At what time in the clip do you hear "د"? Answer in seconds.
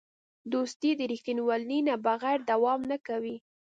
0.95-1.01